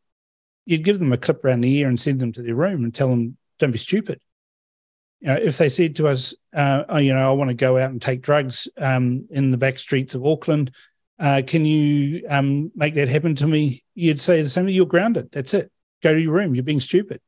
[0.64, 2.94] You'd give them a clip around the ear and send them to their room and
[2.94, 4.20] tell them, don't be stupid.
[5.20, 7.76] You know, if they said to us, uh, oh, you know, I want to go
[7.78, 10.70] out and take drugs um, in the back streets of Auckland,
[11.18, 13.82] uh, can you um, make that happen to me?
[13.94, 14.66] You'd say the same.
[14.66, 14.74] thing.
[14.74, 15.32] You're grounded.
[15.32, 15.72] That's it.
[16.02, 16.54] Go to your room.
[16.54, 17.20] You're being stupid.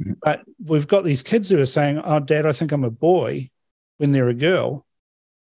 [0.00, 0.12] Mm-hmm.
[0.22, 3.50] But we've got these kids who are saying, "Oh, Dad, I think I'm a boy,"
[3.96, 4.86] when they're a girl,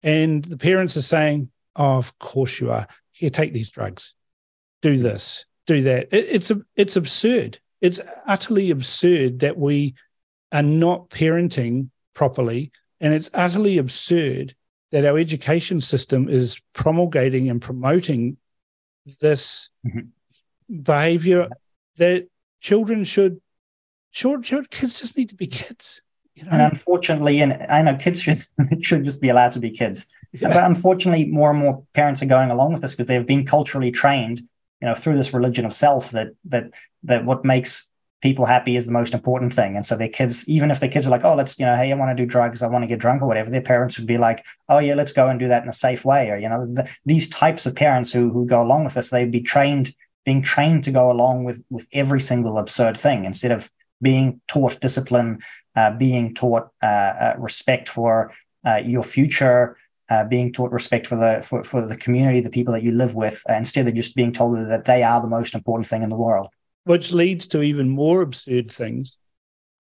[0.05, 2.87] and the parents are saying, Oh, of course you are.
[3.13, 4.15] Here, take these drugs.
[4.83, 5.45] Do this.
[5.67, 6.09] Do that.
[6.13, 7.59] It, it's it's absurd.
[7.81, 9.95] It's utterly absurd that we
[10.53, 14.55] are not parenting properly, and it's utterly absurd
[14.91, 18.37] that our education system is promulgating and promoting
[19.21, 20.83] this mm-hmm.
[20.83, 21.49] behavior
[21.97, 22.29] that
[22.61, 23.41] children should
[24.11, 26.03] short, short kids just need to be kids
[26.35, 26.51] you know?
[26.53, 28.45] and unfortunately and i know kids should
[28.81, 30.07] should just be allowed to be kids
[30.41, 33.91] But unfortunately, more and more parents are going along with this because they've been culturally
[33.91, 34.39] trained,
[34.81, 36.73] you know, through this religion of self that that
[37.05, 37.91] that what makes
[38.23, 39.77] people happy is the most important thing.
[39.77, 41.91] And so their kids, even if their kids are like, oh, let's, you know, hey,
[41.91, 44.07] I want to do drugs, I want to get drunk or whatever, their parents would
[44.07, 46.29] be like, oh, yeah, let's go and do that in a safe way.
[46.29, 49.31] Or, you know, the, these types of parents who, who go along with this, they'd
[49.31, 49.95] be trained,
[50.27, 53.71] being trained to go along with, with every single absurd thing instead of
[54.03, 55.41] being taught discipline,
[55.75, 58.33] uh, being taught uh, uh, respect for
[58.67, 59.79] uh, your future,
[60.11, 63.15] uh, being taught respect for the for, for the community, the people that you live
[63.15, 66.09] with, uh, instead of just being told that they are the most important thing in
[66.09, 66.49] the world.
[66.85, 69.17] Which leads to even more absurd things,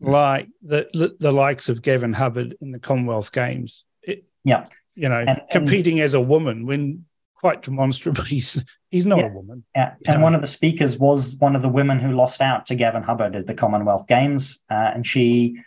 [0.01, 0.12] mm.
[0.12, 3.85] like the, the, the likes of Gavin Hubbard in the Commonwealth Games.
[4.03, 9.07] It, yeah, you know, and, competing and, as a woman when quite demonstrably he's, he's
[9.07, 9.64] not yeah, a woman.
[9.75, 10.23] Yeah, and know?
[10.23, 13.35] one of the speakers was one of the women who lost out to Gavin Hubbard
[13.35, 15.61] at the Commonwealth Games, uh, and she.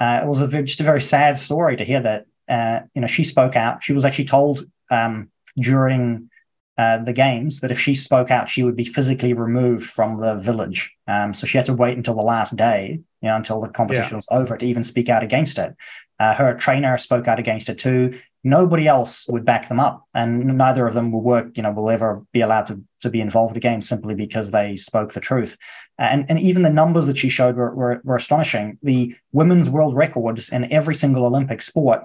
[0.00, 3.06] Uh, it was a, just a very sad story to hear that uh, you know,
[3.06, 3.82] she spoke out.
[3.82, 6.30] She was actually told um, during
[6.78, 10.36] uh, the games that if she spoke out, she would be physically removed from the
[10.36, 10.94] village.
[11.08, 14.12] Um, so she had to wait until the last day, you know, until the competition
[14.12, 14.18] yeah.
[14.18, 15.74] was over to even speak out against it.
[16.20, 18.18] Uh, her trainer spoke out against it too.
[18.44, 21.56] Nobody else would back them up, and neither of them will work.
[21.56, 25.12] You know, will ever be allowed to, to be involved again simply because they spoke
[25.12, 25.56] the truth.
[25.98, 28.78] And and even the numbers that she showed were, were, were astonishing.
[28.82, 32.04] The women's world records in every single Olympic sport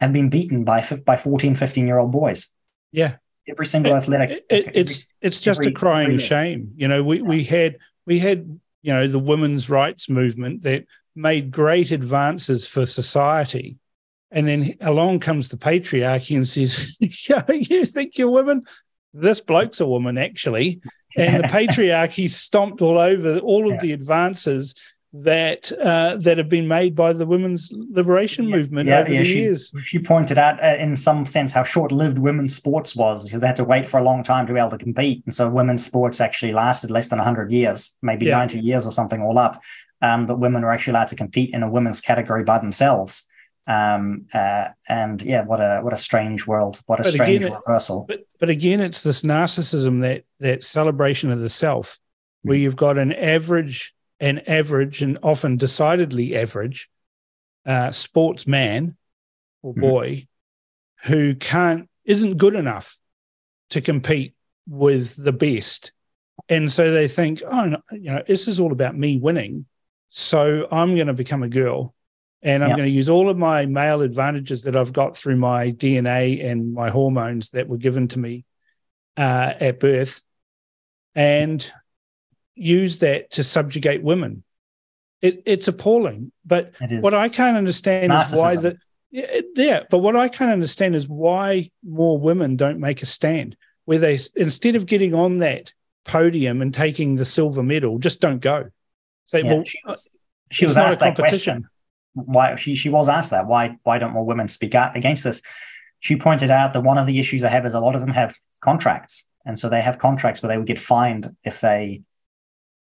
[0.00, 2.48] have been beaten by by 14, 15 year old boys.
[2.92, 3.16] Yeah.
[3.48, 4.30] Every single it, athletic.
[4.30, 6.72] It, it, every, it's it's just every, a crying shame.
[6.76, 7.22] You know, we, yeah.
[7.22, 10.84] we had we had, you know, the women's rights movement that
[11.14, 13.76] made great advances for society.
[14.30, 18.64] And then along comes the patriarchy and says, You think you're women?
[19.14, 20.80] This bloke's a woman, actually.
[21.16, 23.80] And the patriarchy stomped all over all of yeah.
[23.80, 24.74] the advances
[25.12, 29.18] that uh, that have been made by the women's liberation yeah, movement yeah, over yeah,
[29.20, 29.72] the she, years.
[29.84, 33.56] She pointed out, uh, in some sense, how short-lived women's sports was because they had
[33.56, 36.20] to wait for a long time to be able to compete, and so women's sports
[36.20, 39.62] actually lasted less than hundred years, maybe ninety years or something, all up.
[40.00, 43.26] Um, that women were actually allowed to compete in a women's category by themselves.
[43.66, 47.58] Um, uh, and yeah, what a what a strange world, what a but strange again,
[47.66, 48.04] reversal.
[48.06, 52.48] But but again, it's this narcissism that that celebration of the self, mm-hmm.
[52.48, 56.90] where you've got an average an average and often decidedly average
[57.66, 58.96] uh, sportsman
[59.62, 59.80] or mm-hmm.
[59.80, 61.12] boy mm-hmm.
[61.12, 62.98] who can't isn't good enough
[63.70, 64.34] to compete
[64.66, 65.92] with the best
[66.48, 69.66] and so they think oh no, you know this is all about me winning
[70.08, 71.94] so i'm going to become a girl
[72.42, 72.78] and i'm yep.
[72.78, 76.72] going to use all of my male advantages that i've got through my dna and
[76.72, 78.44] my hormones that were given to me
[79.16, 80.22] uh, at birth
[81.14, 81.72] and
[82.58, 84.42] use that to subjugate women.
[85.20, 86.32] It, it's appalling.
[86.44, 88.32] But what I can't understand Narcissism.
[88.32, 88.78] is why the
[89.10, 93.98] yeah, but what I can't understand is why more women don't make a stand where
[93.98, 95.72] they instead of getting on that
[96.04, 98.68] podium and taking the silver medal, just don't go.
[99.24, 100.10] Say, yeah, well, she uh, was,
[100.50, 101.68] she was asked that question.
[102.12, 105.40] Why she she was asked that why why don't more women speak out against this?
[106.00, 108.10] She pointed out that one of the issues they have is a lot of them
[108.10, 112.02] have contracts, and so they have contracts where they would get fined if they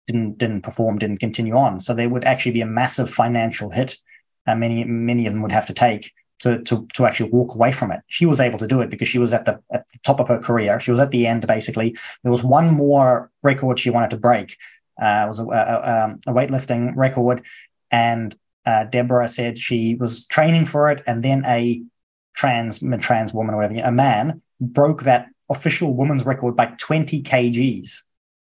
[0.08, 1.80] didn't didn't perform, didn't continue on.
[1.80, 3.96] So there would actually be a massive financial hit.
[4.46, 7.72] Uh, many many of them would have to take to, to to actually walk away
[7.72, 8.02] from it.
[8.08, 10.28] She was able to do it because she was at the at the top of
[10.28, 10.80] her career.
[10.80, 11.96] She was at the end basically.
[12.24, 14.58] There was one more record she wanted to break.
[15.02, 17.44] Uh, it was a, a, um, a weightlifting record,
[17.90, 18.36] and
[18.66, 21.82] uh, Deborah said she was training for it, and then a
[22.36, 28.02] trans trans woman or whatever, a man broke that official woman's record by 20 kgs.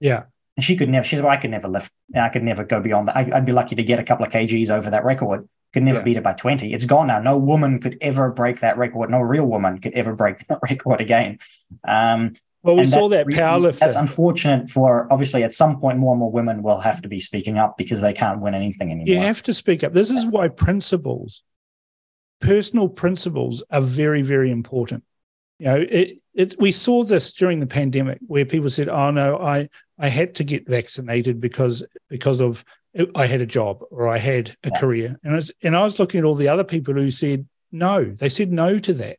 [0.01, 0.25] Yeah.
[0.57, 2.81] And she could never, she said, well, I could never lift, I could never go
[2.81, 3.17] beyond that.
[3.17, 5.49] I, would be lucky to get a couple of kgs over that record.
[5.73, 6.05] Could never yeah.
[6.05, 6.75] beat it by 20.
[6.75, 7.19] It's gone now.
[7.21, 9.11] No woman could ever break that record.
[9.11, 11.39] No real woman could ever break that record again.
[11.87, 13.79] Um, well, we saw that really, powerlifter.
[13.79, 17.19] That's unfortunate for obviously at some point more and more women will have to be
[17.19, 19.09] speaking up because they can't win anything anymore.
[19.09, 19.93] You have to speak up.
[19.93, 21.43] This is why principles,
[22.41, 25.03] personal principles, are very, very important.
[25.59, 29.39] You know, it, it, we saw this during the pandemic where people said, "Oh no,
[29.39, 29.69] I
[30.03, 32.65] I had to get vaccinated because because of
[33.15, 34.81] I had a job or I had a yeah.
[34.81, 37.49] career," and I was, and I was looking at all the other people who said
[37.71, 38.05] no.
[38.05, 39.19] They said no to that.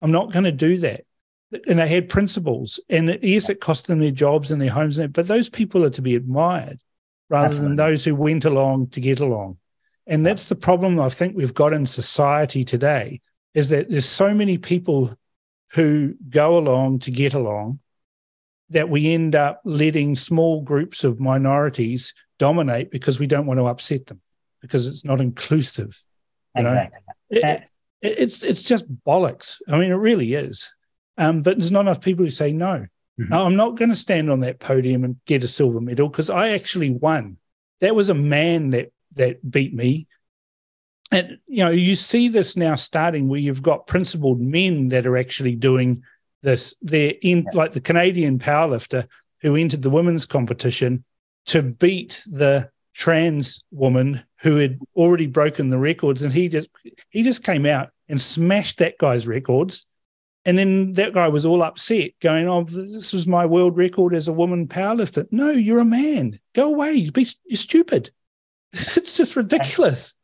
[0.00, 1.04] I'm not going to do that,
[1.68, 2.80] and they had principles.
[2.88, 6.02] And yes, it cost them their jobs and their homes, but those people are to
[6.02, 6.80] be admired
[7.28, 7.68] rather Absolutely.
[7.68, 9.58] than those who went along to get along.
[10.06, 13.20] And that's the problem I think we've got in society today
[13.54, 15.14] is that there's so many people
[15.72, 17.80] who go along to get along
[18.72, 23.66] that we end up letting small groups of minorities dominate because we don't want to
[23.66, 24.20] upset them
[24.60, 25.98] because it's not inclusive.
[26.54, 27.00] Exactly.
[27.30, 27.44] It,
[28.02, 29.58] it, it's it's just bollocks.
[29.68, 30.74] I mean, it really is.
[31.18, 32.86] Um, but there's not enough people who say no.
[33.20, 33.28] Mm-hmm.
[33.28, 36.30] no I'm not going to stand on that podium and get a silver medal because
[36.30, 37.36] I actually won
[37.80, 40.06] that was a man that that beat me.
[41.10, 45.18] And you know, you see this now starting where you've got principled men that are
[45.18, 46.02] actually doing
[46.42, 46.74] this.
[46.82, 47.50] They're in yeah.
[47.54, 49.06] like the Canadian powerlifter
[49.40, 51.04] who entered the women's competition
[51.46, 56.22] to beat the trans woman who had already broken the records.
[56.22, 56.68] And he just
[57.10, 59.86] he just came out and smashed that guy's records.
[60.44, 64.28] And then that guy was all upset going oh this was my world record as
[64.28, 65.26] a woman powerlifter.
[65.30, 66.38] No you're a man.
[66.54, 67.08] Go away.
[67.10, 68.10] Be, you're stupid.
[68.74, 70.14] It's just ridiculous.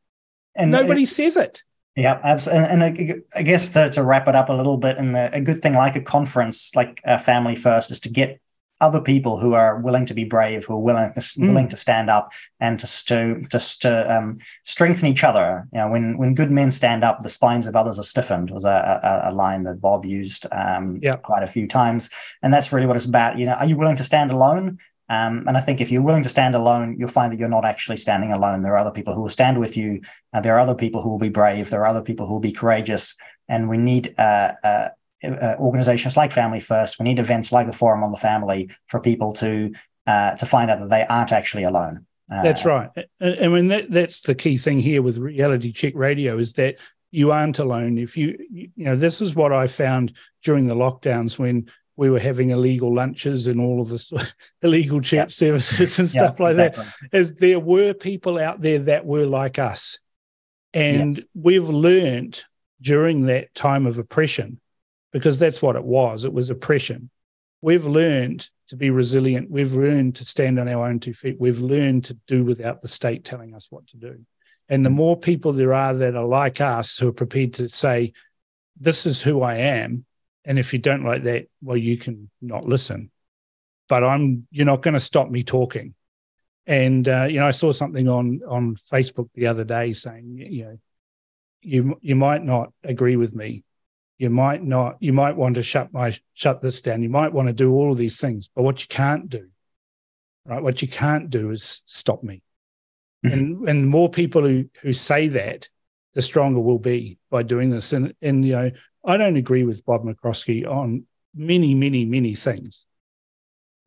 [0.55, 1.63] And nobody it, says it
[1.99, 2.69] yeah, absolutely.
[2.69, 5.59] And, and I, guess to, to, wrap it up a little bit, and a good
[5.59, 8.41] thing like a conference, like a Family First, is to get
[8.81, 11.49] other people who are willing to be brave, who are willing to, mm.
[11.49, 12.31] willing to stand up
[12.61, 15.67] and just to just to um, strengthen each other.
[15.73, 18.53] You know, when when good men stand up, the spines of others are stiffened.
[18.53, 21.17] Was a, a, a line that Bob used um, yeah.
[21.17, 22.11] quite a few times,
[22.43, 23.39] and that's really what it's about.
[23.39, 24.79] You know, are you willing to stand alone?
[25.09, 27.65] Um, and I think if you're willing to stand alone, you'll find that you're not
[27.65, 28.63] actually standing alone.
[28.63, 30.03] There are other people who will stand with you.
[30.33, 31.71] Uh, there are other people who will be brave.
[31.71, 33.17] There are other people who will be courageous.
[33.49, 34.89] And we need uh, uh,
[35.25, 36.99] uh, organizations like Family First.
[36.99, 39.73] We need events like the Forum on the Family for people to
[40.07, 42.07] uh, to find out that they aren't actually alone.
[42.31, 42.91] Uh, that's right.
[43.21, 46.77] And, I mean, that, that's the key thing here with Reality Check Radio is that
[47.11, 47.99] you aren't alone.
[47.99, 52.21] If you, you know, this is what I found during the lockdowns when we were
[52.21, 54.13] having illegal lunches and all of this
[54.63, 55.33] illegal chat yep.
[55.33, 56.85] services and stuff yep, like exactly.
[56.85, 57.19] that.
[57.19, 59.99] As there were people out there that were like us,
[60.73, 61.27] and yes.
[61.35, 62.45] we've learned
[62.81, 64.61] during that time of oppression
[65.13, 66.25] because that's what it was.
[66.25, 67.11] It was oppression.
[67.63, 69.51] We've learned to be resilient.
[69.51, 71.41] We've learned to stand on our own two feet.
[71.41, 74.25] We've learned to do without the state telling us what to do.
[74.69, 74.95] And the mm.
[74.95, 78.13] more people there are that are like us who are prepared to say,
[78.79, 80.05] this is who I am.
[80.49, 83.13] And if you don't like that, well, you can not listen.
[83.89, 85.95] But I'm you're not going to stop me talking.
[86.67, 90.65] And uh, you know, I saw something on on Facebook the other day saying, you
[90.65, 90.79] know,
[91.63, 93.63] you you might not agree with me,
[94.19, 97.47] you might not you might want to shut my shut this down you might want
[97.49, 99.49] to do all of these things but what you can't do
[100.45, 102.43] right what you can't do is stop me
[103.25, 103.33] mm-hmm.
[103.33, 105.69] and and more people who who say that
[106.15, 108.71] the stronger we'll be by doing this and and you know
[109.09, 111.05] i don't agree with bob mccoskrie on
[111.35, 112.87] many many many things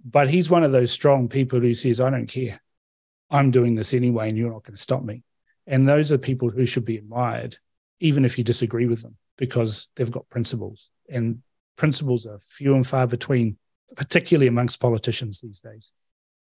[0.04, 2.62] but he's one of those strong people who says i don't care
[3.30, 5.24] i'm doing this anyway and you're not going to stop me
[5.66, 7.56] and those are people who should be admired
[8.02, 11.42] even if you disagree with them because they've got principles, and
[11.76, 13.58] principles are few and far between,
[13.96, 15.92] particularly amongst politicians these days.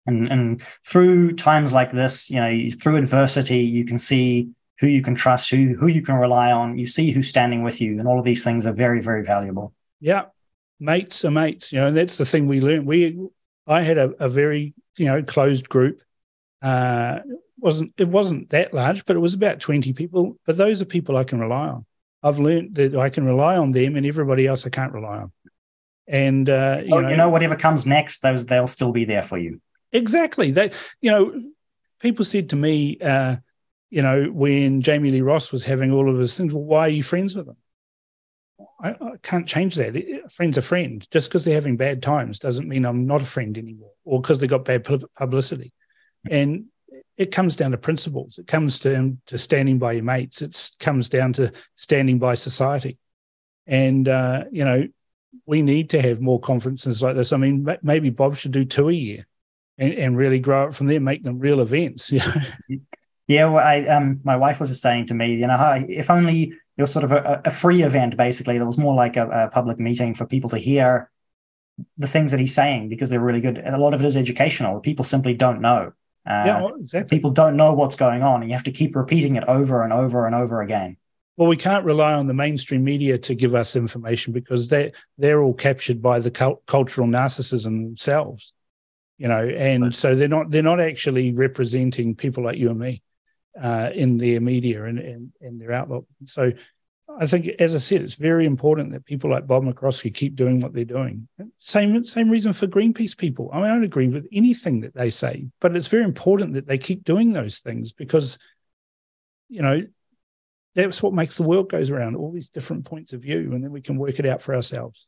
[0.05, 4.49] And, and through times like this, you know, through adversity, you can see
[4.79, 6.77] who you can trust, who who you can rely on.
[6.77, 9.73] You see who's standing with you, and all of these things are very, very valuable.
[9.99, 10.25] Yeah,
[10.79, 11.71] mates are mates.
[11.71, 12.85] You know, and that's the thing we learned.
[12.85, 13.19] We,
[13.67, 16.01] I had a, a very you know closed group.
[16.61, 17.19] Uh,
[17.57, 20.37] wasn't it wasn't that large, but it was about twenty people.
[20.45, 21.85] But those are people I can rely on.
[22.23, 25.31] I've learned that I can rely on them, and everybody else I can't rely on.
[26.07, 29.37] And uh, you, know, you know, whatever comes next, those they'll still be there for
[29.37, 29.61] you.
[29.91, 30.51] Exactly.
[30.51, 30.71] They,
[31.01, 31.39] you know,
[31.99, 33.37] people said to me, uh,
[33.89, 37.03] you know, when Jami-Lee Ross was having all of his things, well, why are you
[37.03, 37.57] friends with them?
[38.81, 39.95] I, I can't change that.
[39.95, 41.05] A friend's a friend.
[41.11, 44.39] Just because they're having bad times doesn't mean I'm not a friend anymore, or because
[44.39, 45.73] they got bad publicity.
[46.29, 46.65] And
[47.17, 48.37] it comes down to principles.
[48.37, 50.41] It comes to, to standing by your mates.
[50.41, 52.97] It comes down to standing by society.
[53.67, 54.87] And, uh, you know,
[55.45, 57.33] we need to have more conferences like this.
[57.33, 59.27] I mean, maybe Bob should do two a year
[59.77, 62.11] and, and really grow it from there, make them real events.
[63.29, 66.51] yeah, well, I, um, my wife was just saying to me, you know, if only
[66.77, 69.49] it was sort of a, a free event, basically, that was more like a, a
[69.49, 71.11] public meeting for people to hear
[71.97, 73.59] the things that he's saying because they're really good.
[73.59, 74.79] And a lot of it is educational.
[74.79, 75.93] People simply don't know.
[76.25, 77.17] Uh, yeah, exactly.
[77.17, 79.93] People don't know what's going on, and you have to keep repeating it over and
[79.93, 80.97] over and over again.
[81.37, 85.43] Well, we can't rely on the mainstream media to give us information because they they're
[85.43, 88.53] all captured by the cult- cultural narcissism themselves,
[89.19, 89.95] you know, and right.
[89.95, 93.03] so they're not they're not actually representing people like you and me
[93.61, 96.05] uh, in their media and, and their outlook.
[96.25, 96.51] So
[97.17, 100.61] I think, as I said, it's very important that people like Bob McCoskrie keep doing
[100.61, 101.27] what they're doing.
[101.57, 103.49] Same same reason for Greenpeace people.
[103.51, 106.67] I mean, I don't agree with anything that they say, but it's very important that
[106.67, 108.37] they keep doing those things because,
[109.49, 109.81] you know,
[110.75, 112.15] that's what makes the world goes around.
[112.15, 115.07] All these different points of view, and then we can work it out for ourselves.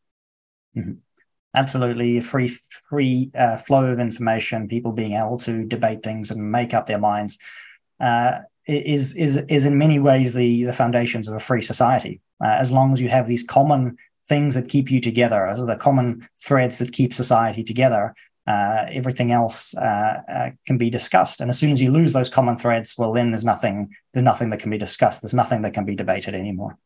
[0.76, 0.94] Mm-hmm.
[1.56, 2.48] Absolutely, free
[2.90, 7.00] free uh, flow of information, people being able to debate things and make up their
[7.00, 7.38] minds.
[8.02, 12.22] Uh, is is is in many ways the the foundations of a free society.
[12.44, 13.98] Uh, as long as you have these common
[14.28, 18.14] things that keep you together, as the common threads that keep society together,
[18.48, 21.42] uh, everything else uh, uh, can be discussed.
[21.42, 24.50] And as soon as you lose those common threads, well, then there's nothing there's nothing
[24.50, 25.22] that can be discussed.
[25.22, 26.78] There's nothing that can be debated anymore.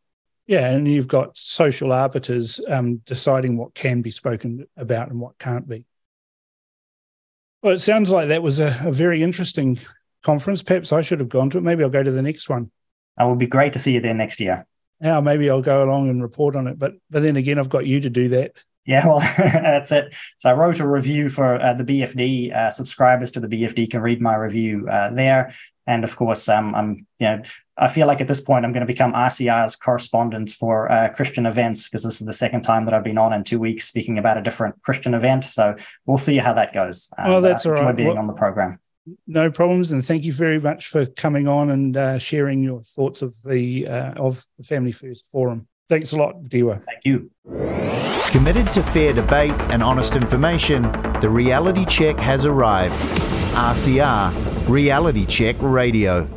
[0.48, 5.40] Yeah, and you've got social arbiters um, deciding what can be spoken about and what
[5.40, 5.86] can't be.
[7.64, 9.80] Well, it sounds like that was a, a very interesting
[10.26, 10.64] conference.
[10.64, 11.62] Perhaps I should have gone to it.
[11.62, 12.72] Maybe I'll go to the next one.
[13.20, 14.66] It would be great to see you there next year.
[15.02, 16.78] Yeah, maybe I'll go along and report on it.
[16.78, 18.64] But but then again, I've got you to do that.
[18.86, 20.14] Yeah, well, that's it.
[20.38, 22.54] So I wrote a review for uh, the BFD.
[22.54, 25.54] Uh, subscribers to the BFD can read my review uh, there.
[25.88, 27.42] And of course, um, I'm you know
[27.78, 31.46] I feel like at this point I'm going to become RCR's correspondent for uh, Christian
[31.46, 34.18] events because this is the second time that I've been on in two weeks speaking
[34.18, 35.44] about a different Christian event.
[35.44, 37.10] So we'll see how that goes.
[37.18, 37.96] Um, well, that's all right.
[37.96, 38.80] Being well, on the program.
[39.28, 43.22] No problems, and thank you very much for coming on and uh, sharing your thoughts
[43.22, 45.68] of the uh, of the Family First Forum.
[45.90, 46.82] Thanks a lot, Dieuwe.
[46.84, 47.30] Thank you.
[48.32, 50.84] Committed to fair debate and honest information,
[51.22, 52.96] the reality check has arrived.
[53.54, 56.28] RCR Reality Check Radio.